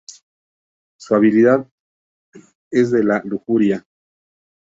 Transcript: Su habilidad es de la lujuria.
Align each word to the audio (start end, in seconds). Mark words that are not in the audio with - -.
Su 0.99 1.13
habilidad 1.13 1.67
es 2.71 2.89
de 2.89 3.03
la 3.03 3.21
lujuria. 3.23 3.85